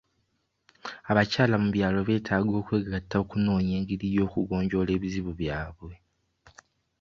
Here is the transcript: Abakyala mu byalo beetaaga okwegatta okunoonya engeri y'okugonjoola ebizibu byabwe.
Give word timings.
Abakyala 1.11 1.55
mu 1.63 1.69
byalo 1.75 1.99
beetaaga 2.07 2.53
okwegatta 2.61 3.15
okunoonya 3.23 3.73
engeri 3.79 4.07
y'okugonjoola 4.15 4.91
ebizibu 4.97 5.31
byabwe. 5.39 5.93